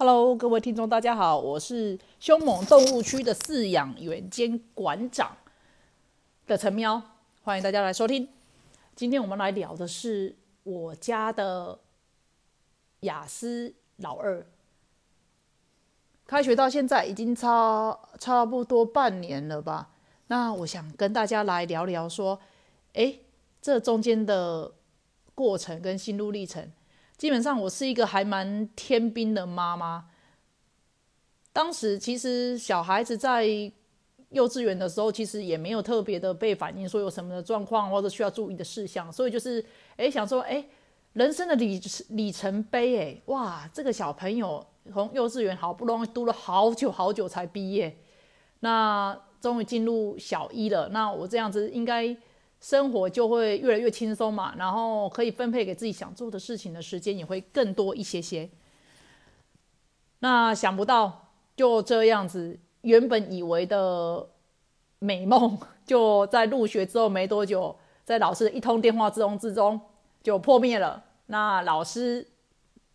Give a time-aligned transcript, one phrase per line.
[0.00, 5.36] Hello，各位听众，大家好，我是凶猛动物区的饲养员兼馆长
[6.46, 7.02] 的陈喵，
[7.42, 8.28] 欢迎大家来收听。
[8.94, 11.80] 今天我们来聊的是我家的
[13.00, 14.46] 雅思老二，
[16.28, 19.90] 开学到现在已经差差不多半年了吧？
[20.28, 22.38] 那我想跟大家来聊聊说，
[22.92, 23.20] 诶，
[23.60, 24.70] 这中间的
[25.34, 26.70] 过程跟心路历程。
[27.18, 30.08] 基本上我是一个还蛮天兵的妈妈。
[31.52, 33.44] 当时其实小孩子在
[34.30, 39.64] 幼稚园的时候，其实也没有特别的被反映说有什么的状况或者需要注意的事项，所以就是
[39.96, 40.64] 哎想说哎
[41.14, 47.98] 人生的里里程碑哎哇这个小朋友从幼稚园好不容易读了好久好久才毕业，
[48.60, 52.16] 那终于进入小一了，那我这样子应该。
[52.60, 58.48] 生活就会越来越轻松嘛，然后可以分配给自己想做的事情的时间也会更多一些些。
[60.18, 64.28] 那想不到就这样子，原本以为的
[64.98, 69.80] 美梦，就在入学之后没多久，在老师的一通电话之中之中
[70.22, 71.04] 就破灭了。
[71.26, 72.26] 那老师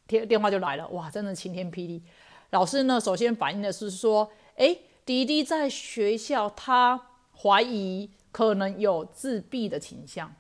[0.06, 2.04] 电电话就来了，哇，真的晴天霹雳！
[2.50, 7.00] 老师呢，首先反映的是说，哎，迪迪在学校他
[7.42, 8.10] 怀疑。
[8.34, 10.34] 可能有自闭的倾向，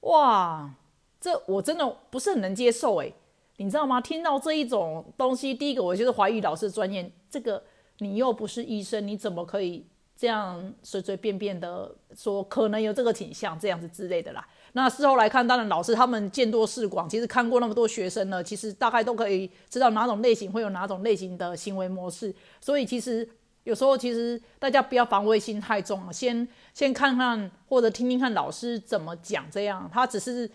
[0.00, 0.74] 哇，
[1.20, 3.12] 这我真的不是很能接受诶，
[3.58, 4.00] 你知道吗？
[4.00, 7.12] 听到这一种东西，第一个我就是怀疑老师专业。
[7.30, 7.62] 这个
[7.98, 14.48] 你又不是医生，你怎么可以这样随随便便的说可能有这个倾向这样子之类的啦？
[14.72, 23.28] 那事后来看，当然老师他们见多识广，其实看过那么多学生呢，其实大概都可以知道哪种类型会有哪种类型的行为模式，所以其实。
[23.66, 30.48] 有时候其实大家不要防卫心太重了，先先看看或者听听看老师怎么讲，这样他只是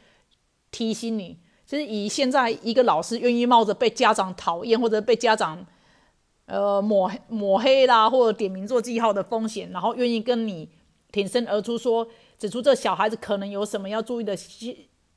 [0.72, 1.38] 提醒你。
[1.66, 5.66] 其实以现在一个老师愿意冒着被家长讨厌或者被家长
[6.46, 10.70] 呃抹抹黑啦，或者点名做记号的风险，然后愿意跟你
[11.12, 12.08] 挺身而出说
[12.40, 14.38] 指出这小孩子可能有什么要注意的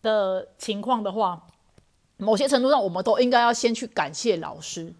[0.03, 1.47] 的情况的话，
[2.16, 4.93] 某些程度上我们都应该要先去感谢老师，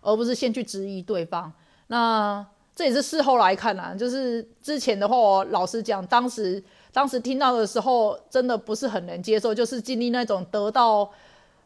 [0.00, 1.52] 而不是先去质疑对方。
[1.92, 6.62] 那这也是事后来看啊，就是之前的话，我老实讲，当时
[6.92, 11.10] 当时听到的时候，真的不是很能接受，就是经历那种得到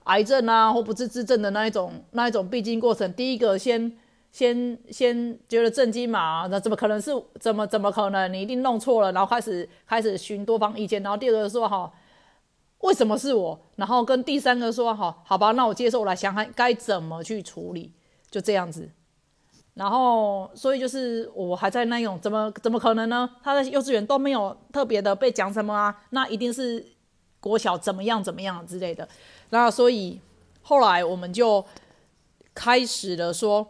[0.05, 3.13] 癌症啊或不治之症的那一种那一种必经过程。
[3.13, 3.93] 第一个先
[4.33, 8.33] 先先觉得震惊嘛，那怎么可能是怎么怎么可能？
[8.33, 11.93] 你一定弄错了，然后开始开始寻多方意见，然后第二个说哈，
[12.79, 13.61] 为什么是我？
[13.77, 17.93] 然后跟第三个说哈，好吧，那我接受，我来想想该怎么去处理，
[18.31, 18.91] 就这样子。
[19.75, 23.29] 然后，所以就是我还在那种怎么怎么可能呢？
[23.43, 26.87] 他在幼稚园都没有特别的被讲什么啊，那一定是
[27.41, 29.09] 国小怎么样怎么样之类的。
[29.51, 30.21] 那所以
[30.63, 31.65] 后来我们就
[32.55, 33.67] 开始了说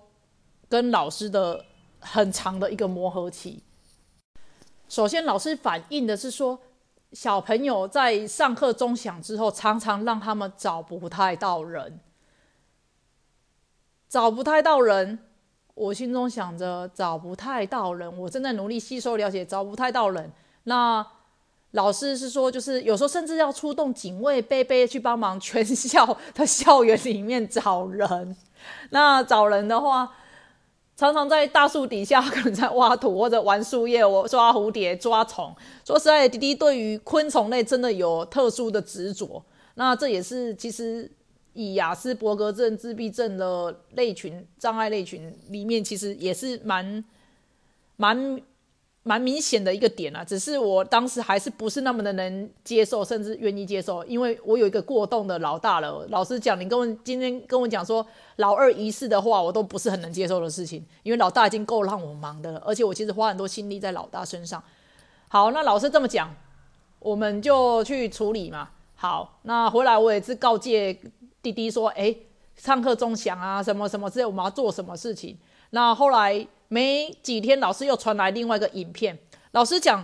[0.69, 1.65] 跟老师的
[2.01, 3.63] 很长的一个磨合期。
[4.87, 6.61] 首先，老师反映的是说，
[7.13, 11.99] 小朋友在上课钟响之后，常常让他们找不太到人，
[14.07, 15.21] 找不太到人。
[15.75, 20.31] 我心中想着找不太到人，我正在努力吸收了解，找不太到人。
[20.65, 21.05] 那
[21.73, 28.37] 老师是说，就是有时候甚至要出动警卫、贝贝去帮忙全校的校园里面找人。
[28.91, 30.09] 那找人的话，
[30.97, 35.53] 常常在大树底下，可能在挖土或者玩树叶，我抓蝴蝶、抓虫。
[35.85, 39.45] 说实在，弟弟对于昆虫类真的有特殊的执着。
[39.75, 41.11] 那这也是其实。
[41.55, 47.03] 以雅斯伯格症、自闭症的类群障碍类群里面，其实也是蛮
[47.97, 48.41] 蛮
[49.05, 50.25] 蛮明显的一个点啊。
[50.25, 56.05] 只是我当时还是不是那么的能接受，甚至愿意接受，因为我有一个过动的老大了。
[56.11, 58.05] 老实讲，你跟我今天跟我讲说
[58.37, 64.63] 老二一世的话，我都不是很能接受的事情，因为老大已经够让我忙的了，而且我其实花很多心力在老大身上。
[65.29, 66.35] 好，那老师这么讲，
[66.99, 68.71] 我们就去处理嘛。
[68.97, 70.99] 好，那回来我也是告诫。
[71.45, 72.17] 弟弟说：“哎，
[72.57, 75.37] 上课钟响啊，什么什么之类，我们要做什么事情？”
[75.71, 79.19] 那后来没几天，老师又传来另外一个影片。
[79.51, 80.03] 老师讲，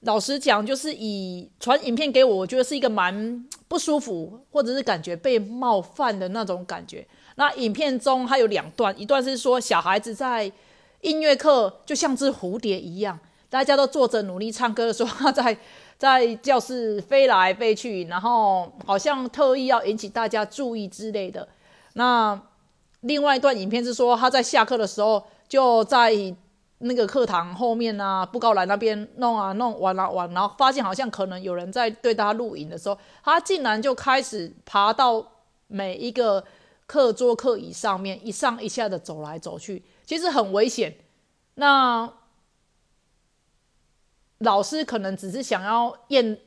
[0.00, 7.06] 老师讲，就是以传影片给我，我觉得是一个蛮不舒服，或者是感觉被冒犯的那种感觉。
[7.34, 10.50] 那影片中还有两段，一段是说小孩子在
[11.02, 13.18] 音乐课就像只蝴蝶一样，
[13.50, 15.58] 大家都坐着努力唱歌，说他在。
[16.00, 21.46] 在教室飞来飞去，然后好像特意要引起大家注意之类的。
[21.92, 22.40] 那
[23.02, 26.10] 另外一段影片是说，他在下课的时候就在
[26.78, 35.22] 那个课堂后面啊，布告栏那边弄啊弄玩啊玩，然后发现好像可能有人在对他录影的时候，他竟然就开始爬到
[35.66, 36.42] 每一个
[36.86, 40.96] 课桌课椅上面一上一下的走来走去，其实很危险。
[41.56, 42.10] 那
[44.40, 46.38] 老师可能只是想要验，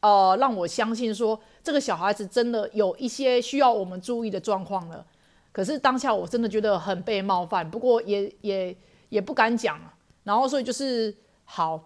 [0.00, 5.04] 呃，让我相信说这个小孩子真的有一些需要我们注意的状况了。
[5.50, 8.76] 可是当下我真的觉得很被冒犯，不过也也
[9.08, 9.80] 也不敢讲，
[10.24, 11.14] 然后所以就是
[11.44, 11.80] 好，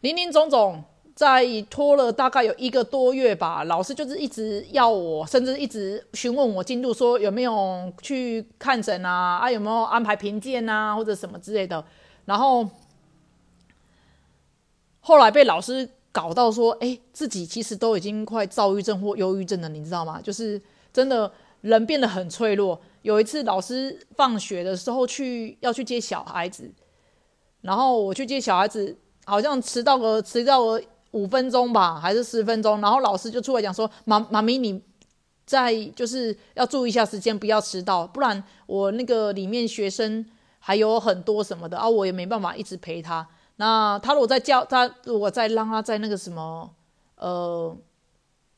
[0.00, 0.82] 林林总总。
[1.12, 11.84] 在拖了大概有一个多月吧，老师就是一直要我，甚至一直询问我进度，说有没有去看诊啊，啊有没有安排评鉴啊，或者什么之类的。
[12.24, 12.66] 然后
[15.00, 20.20] 后来被老师搞到说，哎，自己其实都已经快躁郁症或忧郁症了，你知道吗？
[20.22, 20.60] 就是
[20.92, 21.30] 真的
[21.62, 22.80] 人变得很脆弱。
[23.02, 26.70] 有一次老师放学的时候去要去接小孩子，
[27.62, 30.82] 然后我去接小孩子，好像迟到个迟到个。
[31.12, 32.80] 五分钟吧，还是十分钟？
[32.80, 34.80] 然后老师就出来讲说：“妈妈咪，你
[35.44, 40.24] 在就是要注意一下时间，不要迟到，不然我那个里面学生
[40.60, 43.26] 还有很多什么的啊，我也没办法一直陪他。
[43.60, 46.68] 那他如果在教他，如果再让他在那个什么
[47.16, 47.76] 呃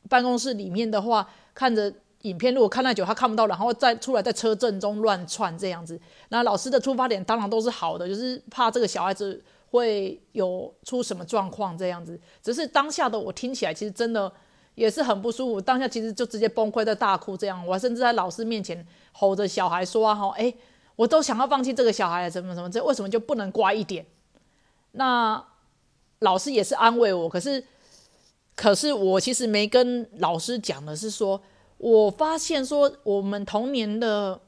[0.08, 12.20] 办公室里面的话，看着影片，如果看太久他看不到，然后再出来在车阵中乱窜这样子，那老师的出发点当然都是好的，就是怕这个小孩子。”会有出什么状况这样子？
[12.42, 14.30] 只是当下的我听起来其实真的
[14.74, 15.58] 也是很不舒服。
[15.58, 17.66] 当下其实就直接崩溃在大哭这样。
[17.66, 20.52] 我甚至在老师面前吼着小孩说：“啊，哈，哎，
[20.94, 24.04] 我都想要放弃这个小孩，怎么怎么这为什么就不能乖一点？”
[24.92, 25.44] 那
[26.20, 27.64] 老师也是安慰我，可是
[28.54, 31.42] 可是我其实没跟老师讲的是说，
[31.78, 34.40] 我发现说我们童年的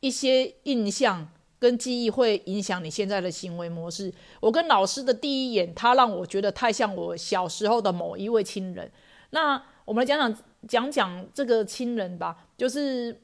[0.00, 1.28] 一些印象。
[1.58, 4.12] 跟记忆会影响你现在的行为模式。
[4.40, 8.92] 我跟老师的第一眼，他让我觉得太像我小时候的某一位亲人。
[9.30, 13.22] 那我们来讲讲讲讲这个亲人吧，就是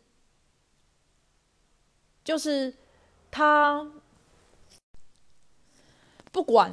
[2.25, 2.75] 就是
[3.31, 3.87] 他
[6.33, 6.73] 不管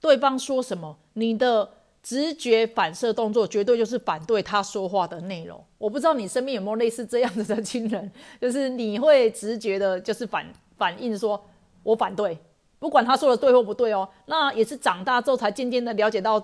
[0.00, 1.70] 对方说什么，你的。
[2.02, 5.62] 直觉反射动作绝对就是反对他说话的内容。
[5.76, 8.10] 我不知道你身边有没有类似这样子的亲人，
[8.40, 11.44] 就是你会直觉的，就是反反应说，
[11.82, 12.38] 我反对，
[12.78, 14.08] 不管他说的对或不对哦。
[14.24, 16.42] 那也是长大之后才渐渐的了解到，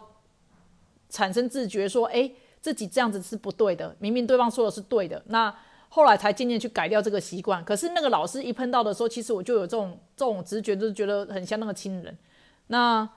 [1.09, 2.31] 产生自觉说，哎，
[2.61, 3.97] 自己这样子是不对的。
[3.99, 5.57] 明明对方说的是对的，那
[5.97, 7.65] 后来才渐渐去改掉这个习惯。
[7.65, 12.19] 可是那个老师一碰到的时候，其实我就有这种这种直觉，就是觉得很像那个亲人。
[12.67, 13.09] 那。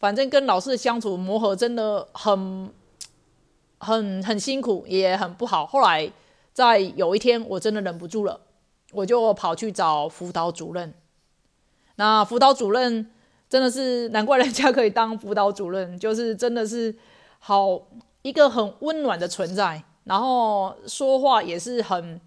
[0.00, 2.72] 反正跟老师的相处磨合真的很、
[3.76, 5.66] 很、很辛苦，也很不好。
[5.66, 6.10] 后来
[6.54, 8.40] 在有一天，我真的忍不住了，
[8.92, 10.94] 我就跑去找辅导主任。
[11.96, 13.10] 那辅导主任
[13.46, 16.96] 真的是难怪人家可以当辅导主任，就是真的是
[17.38, 17.82] 好
[18.22, 22.20] 一个很温暖的存在，然后说话也是很、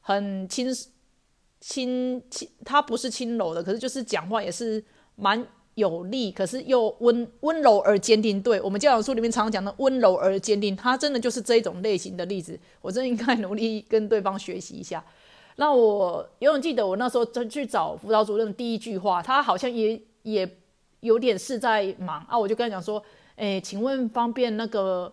[0.00, 0.68] 很轻、
[1.60, 4.84] 轻、轻，他不是轻柔的，可是就是讲话也是
[5.16, 5.46] 蛮。
[5.76, 8.42] 有力，可是又温温柔而坚定。
[8.42, 12.58] 对我们教养书里面常常讲的温柔而坚定，他真的就是这一种类型的例子。
[12.82, 15.02] 我真应该努力跟对方学习一下。
[15.56, 20.58] 那我永远记得我那时候去找辅导主任第一句话，他好像也也
[21.00, 23.02] 有点事在忙啊，我就跟他讲说
[23.36, 25.10] ：“哎，请问方便那个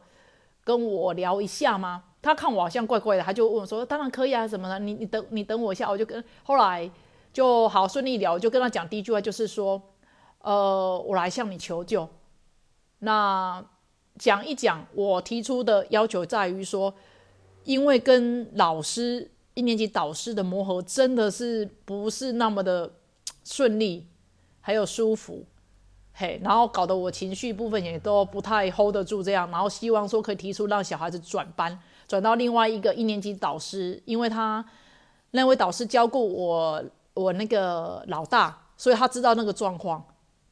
[0.68, 6.92] 跟我聊一下吗？”他看我好像怪怪的，他就问我说：“当然可以啊，什么的，你你等你等我一下。”我就跟后来
[7.32, 9.82] 就好顺利聊，就跟他讲第一句话就是说。
[10.40, 12.08] 呃，我来向你求救。
[13.00, 13.62] 那
[14.18, 16.94] 讲一讲，我提出的要求在于说，
[17.66, 22.94] 因为跟老师一年级导师的磨合真的是不是那么的
[23.44, 24.08] 顺利，
[24.62, 25.44] 还有舒服，
[26.20, 34.66] 嘿，然后搞得我情绪部分也都不太 hold 得住，这样，然后希望说可以提出让小孩子转班，转到另外一个一年级导师，因为他
[35.32, 36.84] 那位导师教过我，
[37.14, 40.04] 我那个老大，所以他知道那个状况。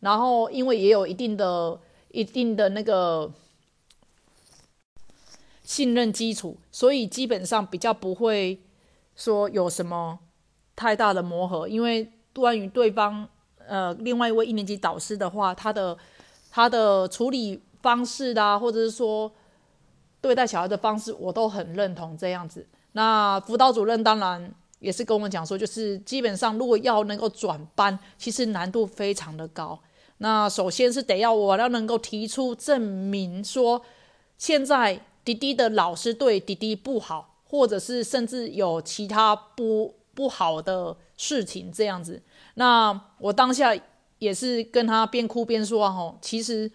[0.01, 1.79] 然后，因为也有一定的、
[2.11, 3.31] 一定的那个
[5.63, 8.61] 信任基础，所以基本上比较不会
[9.15, 10.19] 说有什么
[10.75, 11.67] 太大的磨合。
[11.67, 13.27] 因为关于对方，
[13.67, 15.97] 呃，另外一位一年级导师的话，他的
[16.51, 19.31] 他的处理方式啦，或者是说
[20.21, 22.65] 对待小孩的方式，我都很认同这样子。
[22.93, 29.79] 那辅导主任当然也是跟我们讲说，就是基本上如果要能够转班，其实难度非常的高。
[30.19, 33.81] 那首先是得要我要能够提出证明说，
[34.37, 42.21] 现在滴滴的老师对滴滴不好，或者是甚至有其他不不好的事情这样子。
[42.55, 43.75] 那我当下
[44.19, 46.71] 也是跟他边哭边说吼，其实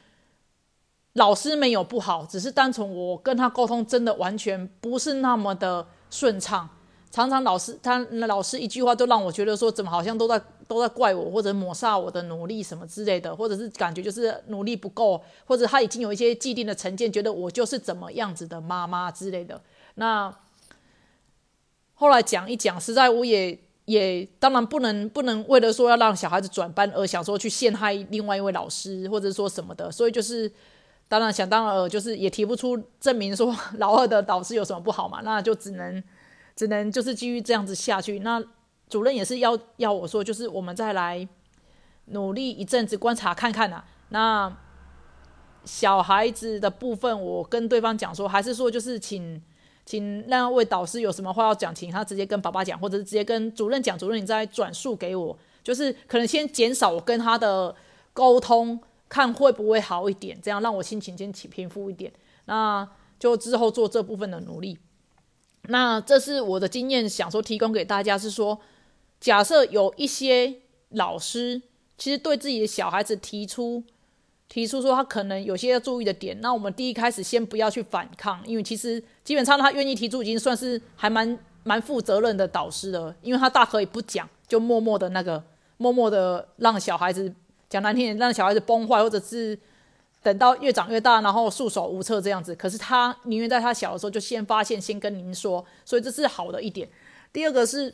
[1.14, 6.68] 老师没有不好，只是单纯我跟他沟通真的完全不是那么的顺畅。
[7.10, 19.60] 常常老师他老师一句话都让我觉得说，怎么好像都在都在怪我或者抹杀我的努力什么之类的，或者是感觉就是努力不够，或者他已经有一些既定的成见，觉得我就是怎么样子的妈妈之类的。
[19.96, 20.32] 那
[21.94, 23.58] 后来讲一讲，实在我也
[23.90, 30.50] 也当然不能不能为了说要让小孩子转班而想说去陷害另外一位老师或者说什么的，所以就是
[31.08, 36.02] 当然想当然就是也提不出证明说老二的导师有什么不好嘛，那就只能。
[36.56, 38.18] 只能就是继续这样子下去。
[38.18, 38.42] 那
[38.86, 41.26] 主任也是要要我说，就是我们再来
[42.06, 43.82] 努力一阵子观察看看呐。
[44.10, 44.54] 那
[45.64, 49.40] 小孩子的部分，我跟对方讲说，还是说就是请
[49.86, 53.98] 请那位导师有什么话要讲，请他直接跟爸爸讲，或者是直接跟主任讲。
[53.98, 57.74] 主任你再转述给我，就是可能先减少我跟他的
[58.12, 62.12] 沟通，看会不会好一点，这样让我心情先起平复一点。
[62.44, 64.78] 那就之后做这部分的努力。
[65.64, 68.58] 那这是我的经验，想说提供给大家是说，
[69.20, 70.56] 假设有一些
[70.90, 71.60] 老师
[71.98, 73.84] 其实对自己的小孩子提出
[74.50, 85.42] 提出说他可能有些要注意的点，那我们第一开始先不要去反抗，因为其实基本上他愿意提出已经算是还蛮蛮负责任的导师了，因为他大可以不讲，就默默的那个
[85.78, 87.32] 默默的让小孩子
[87.70, 89.58] 讲难听点，让小孩子崩坏，或者是。
[90.22, 92.54] 等到越长越大，然后束手无策这样子。
[92.54, 96.86] 可是他宁愿在他小的时候就先发现，先跟您说，所以这是好的一点。
[97.32, 97.90] 第二个是，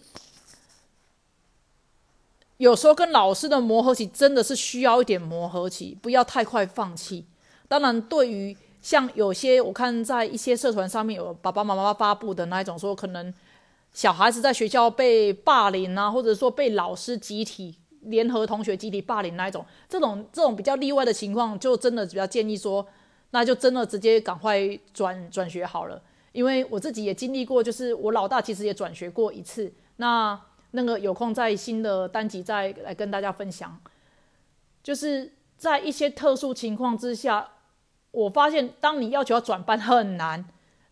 [2.58, 7.25] 有时候跟老师的磨合期真的是需要一点磨合期，不要太快放弃。
[7.68, 13.32] 当然，对于像有些我看在一些社团上面有爸爸妈妈发布的那一种，说可能
[13.92, 17.76] 小孩子在学校被霸凌啊，或者说被老师集体。
[18.02, 22.86] 联合同学集体霸凌那一种，这种这种比较例外的情况，就真的比较建议说，
[23.30, 26.00] 那就真的直接赶快转转学好了。
[26.30, 29.72] 因为我自己也经历过，就是我老大其实也转学过一次。
[29.96, 30.40] 那
[30.76, 33.80] 那个有空在新的单集再来跟大家分享。
[34.83, 37.49] 就是在一些特殊情况之下，
[38.11, 40.45] 我发现当你要求要转班很难，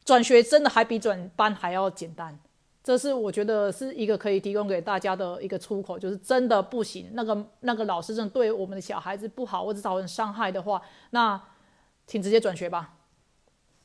[0.05, 2.37] 转学真的还比转班还要简单。
[2.83, 11.41] 这是我觉得是一个可以提供给大家的一个出口，就是真的不行，那个那个老师真的对我们的小孩子不好，或者造成伤害的话，那
[12.07, 12.97] 请直接转学吧，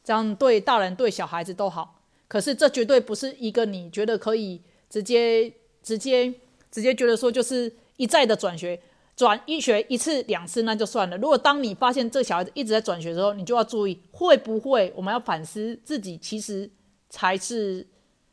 [0.04, 2.02] 这样对大人对小孩子都好。
[2.28, 6.34] 可是这绝对不是一个你觉得可以直接直接
[6.72, 8.80] 直接觉得说就是一再的转学，
[9.16, 11.18] 转一学一次两次那就算了。
[11.18, 16.70] 如果当你发现这小孩子一直在转学的时候，你就要注意会不会我们要反思自己，其实
[17.10, 17.88] 才是。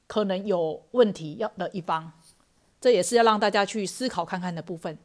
[0.09, 2.13] 可能有问题要的一方，
[2.81, 4.97] 这也是要让大家去思考看看的部分。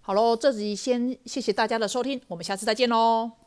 [0.00, 3.41] 好喽，这集先谢谢大家的收听，我们下次再见喽。